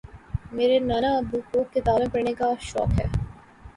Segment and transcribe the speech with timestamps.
[0.51, 3.05] میرے نانا ابو کو کتابیں پڑھنے کا شوق ہے